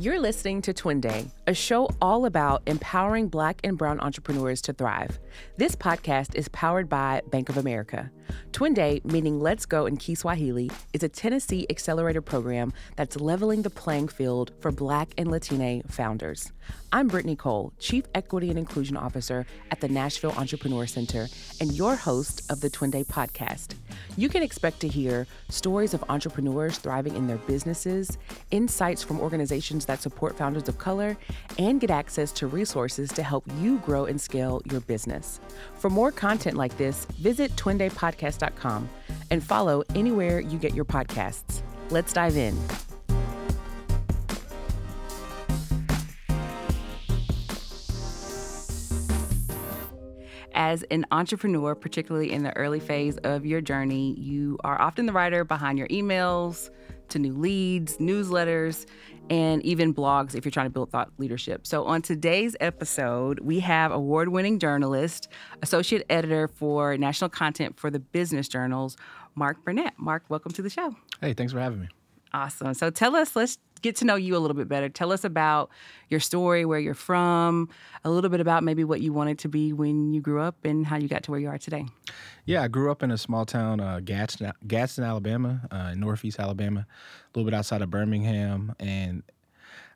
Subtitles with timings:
[0.00, 5.20] You're listening to Twende, a show all about empowering Black and Brown entrepreneurs to thrive.
[5.56, 8.10] This podcast is powered by Bank of America.
[8.52, 14.08] Twende, meaning Let's Go in Kiswahili, is a Tennessee accelerator program that's leveling the playing
[14.08, 16.52] field for Black and Latina founders.
[16.92, 21.28] I'm Brittany Cole, Chief Equity and Inclusion Officer at the Nashville Entrepreneur Center,
[21.60, 23.74] and your host of the Twende podcast.
[24.16, 28.18] You can expect to hear stories of entrepreneurs thriving in their businesses,
[28.50, 31.16] insights from organizations that support founders of color,
[31.58, 35.40] and get access to resources to help you grow and scale your business.
[35.78, 38.13] For more content like this, visit Twin Day twendepodcast.com
[39.30, 41.62] and follow anywhere you get your podcasts.
[41.90, 42.56] Let's dive in.
[50.54, 55.12] as an entrepreneur, particularly in the early phase of your journey, you are often the
[55.12, 56.70] writer behind your emails
[57.14, 58.86] to new leads, newsletters,
[59.30, 61.66] and even blogs if you're trying to build thought leadership.
[61.66, 65.28] So, on today's episode, we have award winning journalist,
[65.62, 68.96] associate editor for national content for the business journals,
[69.38, 69.94] Marq Burnett.
[69.98, 70.94] Marq, welcome to the show.
[71.20, 71.88] Hey, thanks for having me.
[72.32, 72.74] Awesome.
[72.74, 74.88] So, tell us, let's get to know you a little bit better.
[74.88, 75.70] Tell us about
[76.08, 77.68] your story, where you're from,
[78.02, 80.86] a little bit about maybe what you wanted to be when you grew up and
[80.86, 81.84] how you got to where you are today.
[82.46, 86.80] Yeah, I grew up in a small town, uh, Gadsden, Gadsden, Alabama, uh, northeast Alabama,
[86.80, 88.74] a little bit outside of Birmingham.
[88.80, 89.22] And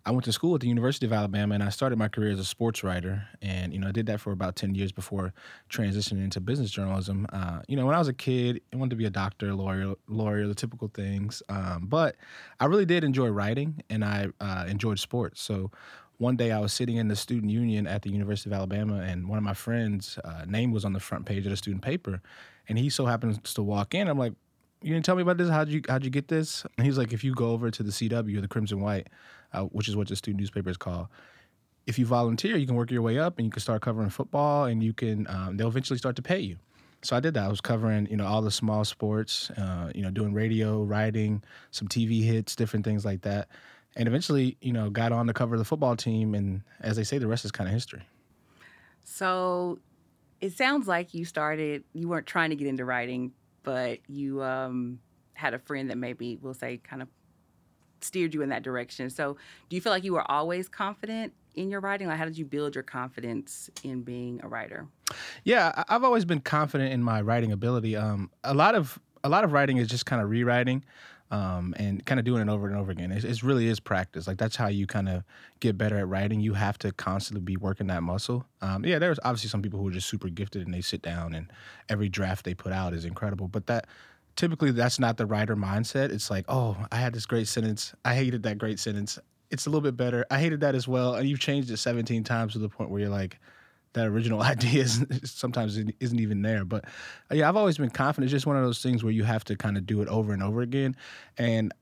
[0.09, 2.39] I went to school at the University of Alabama, and I started my career as
[2.39, 3.29] a sports writer.
[3.43, 5.35] And you know, I did that for about ten years before
[5.69, 7.27] transitioning into business journalism.
[7.31, 9.97] Uh, you know, when I was a kid, I wanted to be a doctor, lawyer,
[10.09, 11.43] lawyer, the typical things.
[11.51, 12.17] Um, but
[12.59, 15.43] I really did enjoy writing, and I uh, enjoyed sports.
[15.43, 15.71] So
[16.17, 19.29] one day I was sitting in the student union at the University of Alabama, and
[19.29, 22.23] one of my friends' uh, name was on the front page of the student paper,
[22.67, 24.09] and he so happens to walk in.
[24.09, 24.33] I'm like,
[24.81, 25.51] "You didn't tell me about this?
[25.51, 27.93] How'd you how'd you get this?" And he's like, "If you go over to the
[27.93, 29.09] CW, the Crimson White,
[29.53, 31.09] uh, which is what the student newspaper is called."
[31.87, 34.65] If you volunteer, you can work your way up and you can start covering football,
[34.65, 36.57] and you can um, they'll eventually start to pay you.
[37.03, 37.45] So I did that.
[37.45, 41.45] I was covering, you know, all the small sports, uh, you know, doing radio, writing,
[41.71, 43.49] some TV hits, different things like that
[43.99, 46.35] and eventually, you know, got on to cover the football team.
[46.35, 48.03] And as they say, the rest is kind of history.
[49.05, 49.81] So
[50.41, 53.33] it sounds like you started, you weren't trying to get into writing,
[53.65, 55.01] but you um,
[55.35, 57.09] had a friend that maybe, we'll say, kind of
[58.01, 59.11] steered you in that direction.
[59.11, 59.37] So
[59.69, 62.07] do you feel like you were always confident in your writing?
[62.09, 64.87] Like, how did you build your confidence in being a writer?
[65.45, 67.97] Yeah, I've always been confident in my writing ability.
[67.97, 70.85] Um, a lot of a lot of writing is just kind of rewriting
[71.31, 73.13] um, and kind of doing it over and over again.
[73.13, 74.27] It, it really is practice.
[74.27, 75.25] Like that's how you kind of
[75.61, 76.41] get better at writing.
[76.41, 78.47] You have to constantly be working that muscle.
[78.63, 81.35] Um, yeah, there's obviously some people who are just super gifted and they sit down
[81.35, 81.53] and
[81.89, 83.49] every draft they put out is incredible.
[83.49, 83.87] But that
[84.39, 86.11] typically that's not the writer mindset.
[86.11, 87.93] It's like, oh, I had this great sentence.
[88.05, 89.19] I hated that great sentence.
[89.51, 90.25] It's a little bit better.
[90.31, 91.15] I hated that as well.
[91.15, 93.41] And you've changed it 17 times to the point where you're like,
[93.95, 96.65] that original idea is, sometimes isn't even there.
[96.65, 96.85] But
[97.31, 98.27] uh, yeah, I've always been confident.
[98.27, 100.33] It's just one of those things where you have to kind of do it over
[100.33, 100.95] and over again.
[101.37, 101.75] And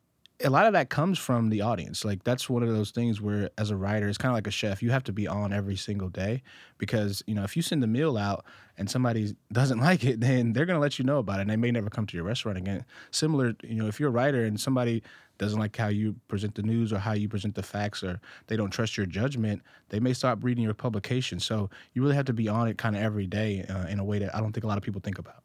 [0.44, 2.04] a lot of that comes from the audience.
[2.04, 4.50] Like that's one of those things where, as a writer, it's kind of like a
[4.50, 4.82] chef.
[4.82, 6.42] You have to be on every single day
[6.78, 8.44] because you know if you send a meal out
[8.76, 11.56] and somebody doesn't like it, then they're gonna let you know about it, and they
[11.56, 12.84] may never come to your restaurant again.
[13.10, 15.02] Similar, you know, if you're a writer and somebody
[15.38, 18.56] doesn't like how you present the news or how you present the facts or they
[18.56, 21.38] don't trust your judgment, they may stop reading your publication.
[21.38, 24.04] So you really have to be on it kind of every day uh, in a
[24.04, 25.42] way that I don't think a lot of people think about.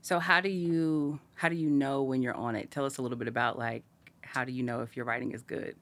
[0.00, 2.70] So how do you how do you know when you're on it?
[2.70, 3.84] Tell us a little bit about like
[4.22, 5.76] how do you know if your writing is good?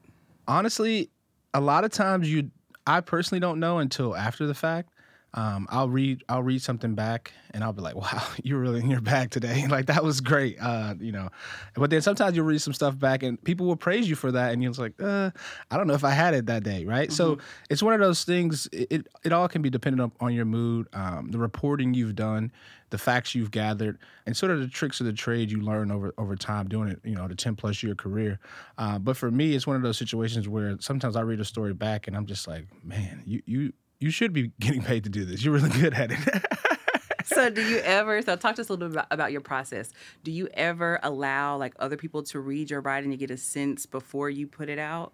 [0.47, 1.09] Honestly,
[1.53, 2.51] a lot of times you
[2.87, 4.90] I personally don't know until after the fact
[5.33, 8.89] um, I'll read I'll read something back and I'll be like, wow, you're really in
[8.89, 9.65] your bag today.
[9.69, 11.29] like that was great, uh, you know.
[11.75, 14.51] But then sometimes you'll read some stuff back and people will praise you for that,
[14.51, 15.31] and you're like, uh,
[15.69, 17.09] I don't know if I had it that day, right?
[17.09, 17.15] Mm-hmm.
[17.15, 17.37] So
[17.69, 18.67] it's one of those things.
[18.71, 22.51] It, it, it all can be dependent on your mood, um, the reporting you've done,
[22.89, 26.13] the facts you've gathered, and sort of the tricks of the trade you learn over
[26.17, 26.99] over time doing it.
[27.05, 28.39] You know, the ten plus year career.
[28.77, 31.73] Uh, but for me, it's one of those situations where sometimes I read a story
[31.73, 35.23] back and I'm just like, man, you you you should be getting paid to do
[35.23, 35.43] this.
[35.43, 36.19] You're really good at it.
[37.25, 39.93] so do you ever so talk to us a little bit about, about, your process
[40.23, 43.85] do you ever allow like other people to read your writing to get a sense
[43.85, 45.13] before you put it out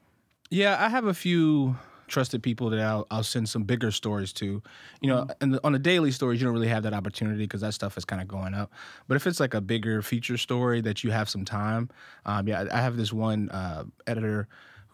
[0.50, 1.76] yeah i have a few
[2.08, 4.64] trusted people that I'll, I'll send some bigger stories to
[5.02, 5.32] you know mm-hmm.
[5.42, 8.06] and on the daily stories you don't really have that opportunity because that stuff is
[8.06, 8.72] kind of going up
[9.10, 11.90] but if it's like a bigger feature story that you have some time
[12.26, 14.48] um, yeah i have this one uh, editor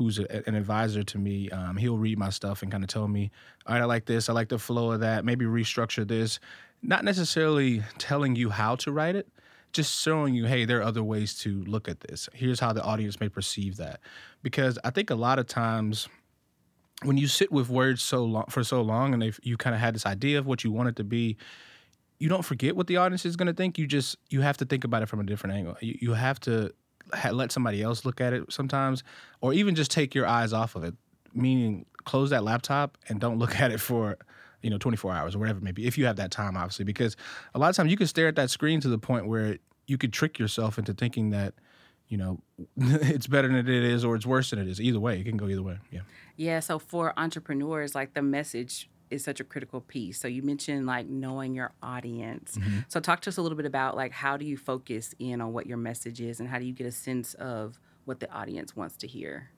[0.03, 3.07] who's a, an advisor to me, um, he'll read my stuff and kind of tell
[3.07, 3.31] me,
[3.65, 6.39] all right, I like this, I like the flow of that, maybe restructure this.
[6.81, 9.27] Not necessarily telling you how to write it,
[9.71, 12.27] just showing you, hey, there are other ways to look at this.
[12.33, 14.01] Here's how the audience may perceive that.
[14.41, 16.09] Because I think a lot of times
[17.03, 19.95] when you sit with words so long for so long and you kind of had
[19.95, 21.37] this idea of what you want it to be
[22.19, 24.65] you don't forget what the audience is going to think you just you have to
[24.65, 26.71] think about it from a different angle you, you have to
[27.31, 29.03] let somebody else look at it sometimes
[29.41, 30.93] or even just take your eyes off of it
[31.33, 34.17] meaning close that laptop and don't look at it for
[34.61, 37.15] you know 24 hours or whatever maybe if you have that time obviously because
[37.53, 39.57] a lot of times you can stare at that screen to the point where
[39.87, 41.53] you could trick yourself into thinking that
[42.07, 42.39] you know
[42.77, 44.79] it's better than it is or it's worse than it is.
[44.79, 46.01] Either way it can go either way yeah.
[46.35, 50.19] Yeah, so for entrepreneurs, like the message is such a critical piece.
[50.19, 52.57] So you mentioned like knowing your audience.
[52.57, 52.79] Mm-hmm.
[52.87, 55.53] So talk to us a little bit about like how do you focus in on
[55.53, 58.75] what your message is and how do you get a sense of what the audience
[58.75, 59.49] wants to hear?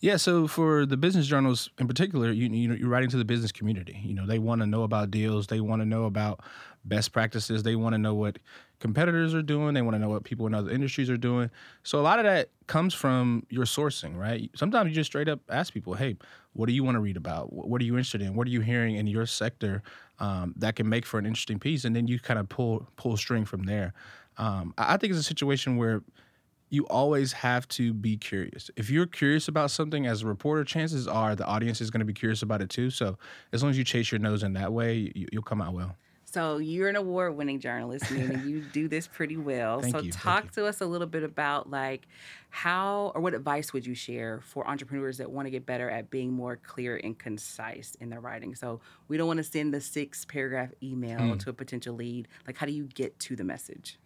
[0.00, 3.24] Yeah, so for the business journals in particular, you you know you're writing to the
[3.24, 3.98] business community.
[4.02, 6.40] You know they want to know about deals, they want to know about
[6.84, 8.38] best practices, they want to know what
[8.82, 11.48] competitors are doing, they want to know what people in other industries are doing.
[11.84, 14.50] So a lot of that comes from your sourcing, right?
[14.56, 16.16] Sometimes you just straight up ask people, "Hey,
[16.52, 17.52] what do you want to read about?
[17.52, 18.34] What are you interested in?
[18.34, 19.82] What are you hearing in your sector
[20.18, 23.16] um, that can make for an interesting piece?" And then you kind of pull pull
[23.16, 23.94] string from there.
[24.36, 26.02] Um, I think it's a situation where
[26.70, 28.70] you always have to be curious.
[28.76, 32.06] If you're curious about something as a reporter, chances are the audience is going to
[32.06, 32.90] be curious about it too.
[32.90, 33.16] So
[33.52, 35.96] as long as you chase your nose in that way, you, you'll come out well.
[36.32, 39.82] So you're an award-winning journalist, meaning you do this pretty well.
[39.82, 42.08] Thank so you, talk to us a little bit about like
[42.48, 46.08] how or what advice would you share for entrepreneurs that want to get better at
[46.08, 48.54] being more clear and concise in their writing?
[48.54, 51.36] So we don't want to send the six paragraph email Hmm.
[51.36, 52.28] to a potential lead.
[52.46, 53.98] Like how do you get to the message?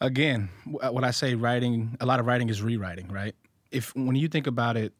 [0.00, 3.34] Again, what I say writing, a lot of writing is rewriting, right?
[3.70, 4.94] If when you think about it,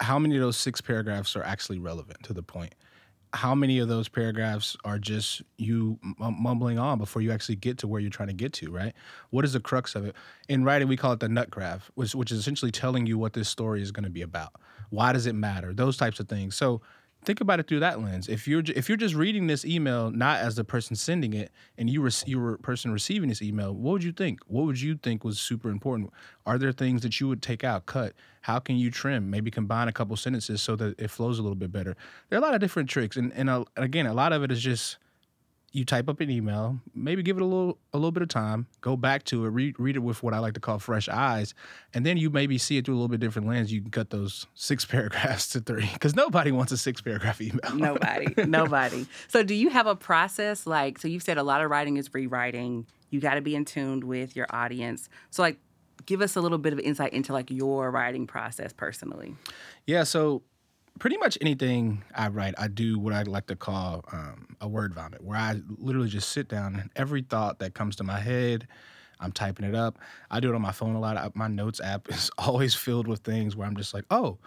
[0.00, 2.74] how many of those six paragraphs are actually relevant to the point?
[3.34, 7.88] How many of those paragraphs are just you mumbling on before you actually get to
[7.88, 8.94] where you're trying to get to, right?
[9.30, 10.14] What is the crux of it?
[10.48, 13.32] In writing, we call it the nut graph, which, which is essentially telling you what
[13.32, 14.52] this story is going to be about.
[14.90, 15.74] Why does it matter?
[15.74, 16.54] Those types of things.
[16.54, 16.80] So
[17.24, 18.28] think about it through that lens.
[18.28, 21.88] If you're if you're just reading this email not as the person sending it, and
[21.88, 24.40] you were you were a person receiving this email, what would you think?
[24.46, 26.12] What would you think was super important?
[26.46, 28.14] Are there things that you would take out, cut?
[28.42, 29.30] How can you trim?
[29.30, 31.96] Maybe combine a couple sentences so that it flows a little bit better.
[32.28, 34.52] There are a lot of different tricks, and and uh, again, a lot of it
[34.52, 34.98] is just
[35.74, 38.68] you type up an email, maybe give it a little a little bit of time,
[38.80, 41.52] go back to it, read read it with what I like to call fresh eyes,
[41.92, 43.72] and then you maybe see it through a little bit different lens.
[43.72, 47.74] You can cut those six paragraphs to three because nobody wants a six paragraph email.
[47.74, 49.04] Nobody, nobody.
[49.26, 51.00] So, do you have a process like?
[51.00, 52.86] So, you've said a lot of writing is rewriting.
[53.10, 55.08] You got to be in tune with your audience.
[55.30, 55.58] So, like,
[56.06, 59.34] give us a little bit of insight into like your writing process personally.
[59.86, 60.42] Yeah, so
[60.98, 64.94] pretty much anything I write, I do what I like to call um, a word
[64.94, 68.68] vomit, where I literally just sit down and every thought that comes to my head,
[69.20, 69.98] I'm typing it up.
[70.30, 71.16] I do it on my phone a lot.
[71.16, 74.38] I, my notes app is always filled with things where I'm just like, oh,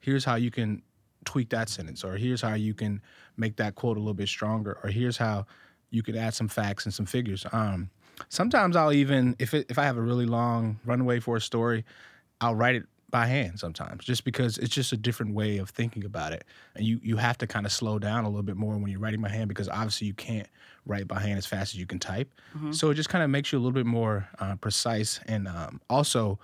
[0.00, 0.82] here's how you can
[1.24, 3.02] tweak that sentence, or here's how you can
[3.36, 5.46] make that quote a little bit stronger, or here's how
[5.90, 7.44] you could add some facts and some figures.
[7.52, 7.90] Um,
[8.28, 11.84] sometimes I'll even if it, if I have a really long runway for a story,
[12.40, 16.04] I'll write it by hand sometimes just because it's just a different way of thinking
[16.04, 16.44] about it.
[16.74, 19.00] And you you have to kind of slow down a little bit more when you're
[19.00, 20.48] writing by hand because obviously you can't
[20.84, 22.32] write by hand as fast as you can type.
[22.72, 25.80] So it just kind of makes you a little bit more uh, precise and um,
[25.88, 26.38] also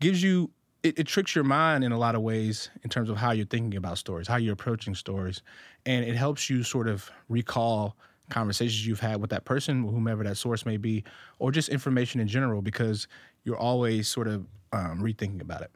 [0.00, 0.50] gives you
[0.82, 3.46] it, it tricks your mind in a lot of ways in terms of how you're
[3.46, 5.42] thinking about stories how you're approaching stories.
[5.86, 7.96] And it helps you sort of recall
[8.30, 11.04] conversations you've had with that person whomever that source may be
[11.38, 13.06] or just information in general because
[13.44, 15.70] you're always sort of um, rethinking about it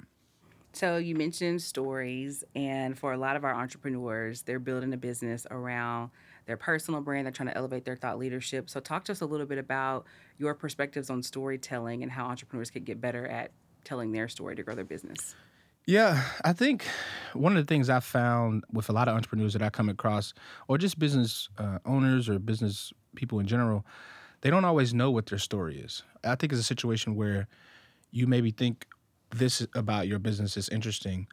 [0.72, 5.46] So, you mentioned stories, and for a lot of our entrepreneurs, they're building a business
[5.50, 6.10] around
[6.46, 7.26] their personal brand.
[7.26, 8.70] They're trying to elevate their thought leadership.
[8.70, 10.06] So, talk to us a little bit about
[10.38, 13.50] your perspectives on storytelling and how entrepreneurs could get better at
[13.84, 15.34] telling their story to grow their business.
[15.86, 16.84] Yeah, I think
[17.32, 20.34] one of the things I've found with a lot of entrepreneurs that I come across,
[20.68, 23.86] or just business uh, owners or business people in general,
[24.42, 26.02] they don't always know what their story is.
[26.22, 27.48] I think it's a situation where
[28.10, 28.86] you maybe think
[29.30, 31.26] this about your business is interesting,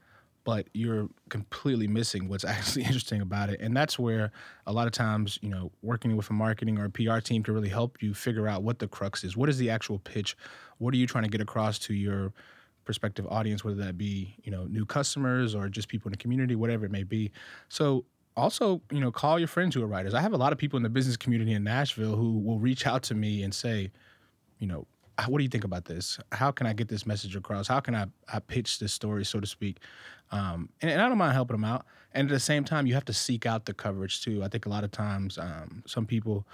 [0.44, 3.60] but you're completely missing what's actually interesting about it.
[3.62, 4.32] And that's where
[4.66, 7.54] a lot of times, you know, working with a marketing or a PR team can
[7.54, 9.36] really help you figure out what the crux is.
[9.36, 10.36] What is the actual pitch?
[10.78, 12.34] What are you trying to get across to your
[12.86, 16.56] prospective audience, whether that be you know new customers or just people in the community,
[16.56, 17.32] whatever it may be.
[17.68, 18.06] So
[18.38, 20.14] also you know call your friends who are writers.
[20.14, 22.88] I have a lot of people in the business community in Nashville who will reach
[22.88, 23.92] out to me and say,
[24.60, 24.86] you know.
[25.28, 26.20] What do you think about this?
[26.32, 27.68] How can I get this message across?
[27.68, 29.80] How can I, I pitch this story, so to speak?
[30.32, 31.86] Um, and, and I don't mind helping them out.
[32.14, 34.44] And at the same time, you have to seek out the coverage too.
[34.44, 36.46] I think a lot of times, um, some people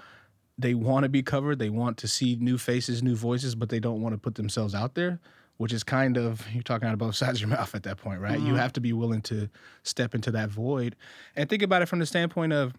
[0.58, 1.58] they want to be covered.
[1.58, 4.74] They want to see new faces, new voices, but they don't want to put themselves
[4.74, 5.20] out there.
[5.58, 7.98] which is kind of you're talking out of both sides of your mouth at that
[7.98, 8.38] point, right?
[8.38, 8.48] Mm-hmm.
[8.48, 9.48] You have to be willing to
[9.82, 10.96] step into that void
[11.36, 12.72] and think about it from the standpoint of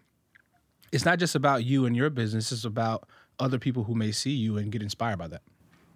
[0.91, 3.07] it's not just about you and your business, it's about
[3.39, 5.41] other people who may see you and get inspired by that.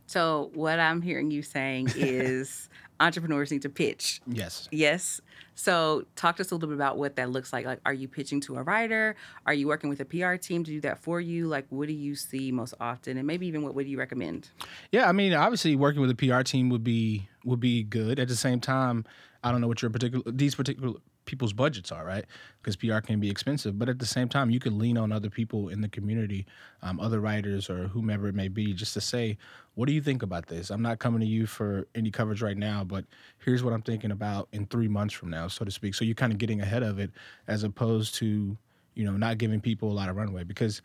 [0.08, 4.22] So, what I'm hearing you saying is entrepreneurs need to pitch.
[4.26, 4.68] Yes.
[4.72, 5.22] Yes.
[5.56, 7.66] So, talk to us a little bit about what that looks like.
[7.66, 9.16] Like, are you pitching to a writer?
[9.46, 11.48] Are you working with a PR team to do that for you?
[11.48, 14.50] Like, what do you see most often, and maybe even what would you recommend?
[14.92, 18.20] Yeah, I mean, obviously, working with a PR team would be would be good.
[18.20, 19.06] At the same time,
[19.44, 20.94] I don't know what your particular these particular
[21.28, 22.26] people's budgets are, right?
[22.60, 25.30] Because PR can be expensive, but at the same time, you can lean on other
[25.30, 26.48] people in the community,
[26.82, 29.38] um, other writers or whomever it may be, just to say,
[29.76, 32.58] "What do you think about this?" I'm not coming to you for any coverage right
[32.58, 33.06] now, but
[33.46, 35.94] here's what I'm thinking about in three months from now, so to speak.
[35.94, 37.12] So you're kind of getting ahead of it,
[37.48, 38.58] as opposed to,
[38.96, 40.82] you know, not giving people a lot of runway because.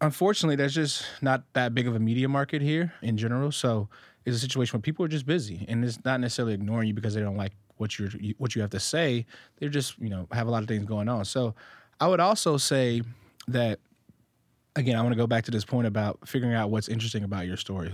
[0.00, 3.50] Unfortunately, there's just not that big of a media market here in general.
[3.50, 3.88] So
[4.26, 7.14] it's a situation where people are just busy, and it's not necessarily ignoring you because
[7.14, 9.26] they don't like what you're what you have to say.
[9.58, 11.24] They're just you know have a lot of things going on.
[11.24, 11.54] So
[12.00, 13.02] I would also say
[13.48, 13.80] that
[14.76, 17.46] again, I want to go back to this point about figuring out what's interesting about
[17.46, 17.92] your story.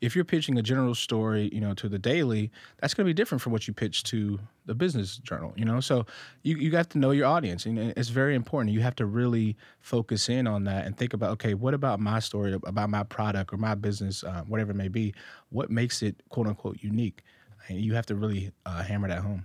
[0.00, 3.14] If you're pitching a general story, you know, to the daily, that's going to be
[3.14, 5.80] different from what you pitch to the business journal, you know?
[5.80, 6.06] So
[6.42, 8.74] you, you have to know your audience and it's very important.
[8.74, 12.18] You have to really focus in on that and think about, okay, what about my
[12.18, 15.14] story, about my product or my business, uh, whatever it may be,
[15.48, 17.22] what makes it quote unquote unique?
[17.68, 19.44] You have to really uh, hammer that home.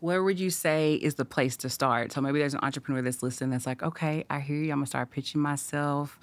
[0.00, 2.12] Where would you say is the place to start?
[2.12, 4.70] So maybe there's an entrepreneur that's listening that's like, okay, I hear you.
[4.70, 6.18] I'm gonna start pitching myself.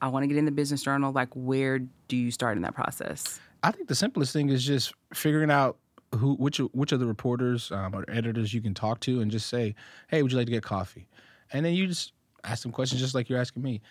[0.00, 1.12] I want to get in the business journal.
[1.12, 3.38] Like, where do you start in that process?
[3.62, 5.76] I think the simplest thing is just figuring out
[6.14, 9.48] who, which, which of the reporters um, or editors you can talk to, and just
[9.48, 9.74] say,
[10.08, 11.06] "Hey, would you like to get coffee?"
[11.52, 12.12] And then you just
[12.44, 13.82] ask them questions, just like you're asking me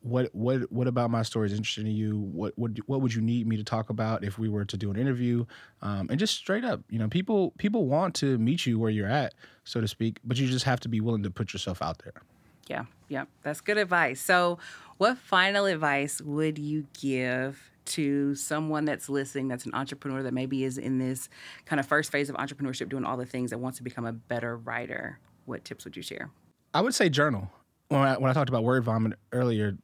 [0.00, 2.18] what what what about my story is interesting to you?
[2.18, 4.90] What what what would you need me to talk about if we were to do
[4.90, 5.44] an interview?
[5.82, 9.08] Um, and just straight up, you know, people people want to meet you where you're
[9.08, 11.98] at, so to speak, but you just have to be willing to put yourself out
[12.04, 12.22] there.
[12.68, 14.20] Yeah, yeah, that's good advice.
[14.20, 14.58] So,
[14.98, 20.64] what final advice would you give to someone that's listening, that's an entrepreneur that maybe
[20.64, 21.28] is in this
[21.64, 24.12] kind of first phase of entrepreneurship, doing all the things that wants to become a
[24.12, 25.18] better writer?
[25.46, 26.30] What tips would you share?
[26.74, 27.50] I would say journal.
[27.88, 29.78] When I, when I talked about word vomit earlier,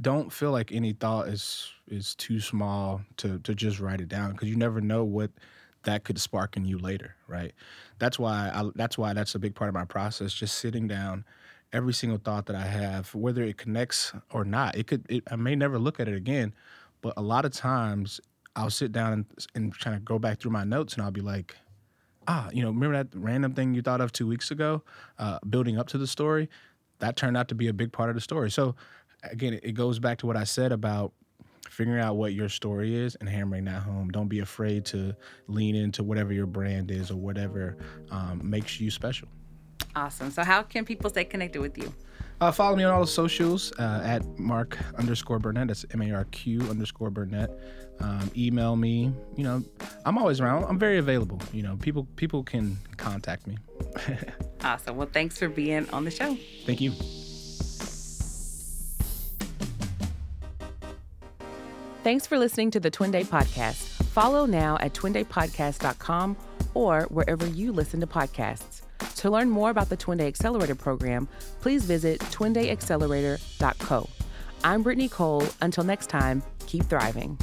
[0.00, 4.32] don't feel like any thought is is too small to to just write it down
[4.32, 5.30] because you never know what
[5.84, 7.52] that could spark in you later, right?
[7.98, 10.32] That's why I, that's why that's a big part of my process.
[10.32, 11.24] Just sitting down,
[11.72, 15.06] every single thought that I have, whether it connects or not, it could.
[15.08, 16.54] It, I may never look at it again,
[17.00, 18.20] but a lot of times
[18.54, 19.24] I'll sit down and,
[19.54, 21.56] and try to go back through my notes, and I'll be like,
[22.26, 24.82] ah, you know, remember that random thing you thought of two weeks ago,
[25.18, 26.48] uh, building up to the story.
[26.98, 28.50] That turned out to be a big part of the story.
[28.50, 28.74] So
[29.22, 31.12] again, it goes back to what I said about
[31.68, 34.10] figuring out what your story is and hammering that home.
[34.10, 35.14] Don't be afraid to
[35.46, 37.76] lean into whatever your brand is or whatever
[38.10, 39.28] um, makes you special.
[39.94, 40.30] Awesome.
[40.30, 41.92] So, how can people stay connected with you?
[42.40, 45.68] Uh, follow me on all the socials uh, at Marq underscore Burnett.
[45.68, 47.50] That's M A R Q underscore Burnett.
[48.00, 49.12] Um, email me.
[49.36, 49.64] You know,
[50.04, 50.64] I'm always around.
[50.64, 51.40] I'm very available.
[51.52, 53.58] You know, people people can contact me.
[54.64, 54.96] awesome.
[54.96, 56.36] Well, thanks for being on the show.
[56.64, 56.92] Thank you.
[62.08, 64.02] Thanks for listening to the Twende Podcast.
[64.06, 66.38] Follow now at twendepodcast.com
[66.72, 68.80] or wherever you listen to podcasts.
[69.16, 71.28] To learn more about the Twende Accelerator program,
[71.60, 74.08] please visit twendeaccelerator.co.
[74.64, 75.44] I'm Brittany Cole.
[75.60, 77.36] Until next time, keep thriving.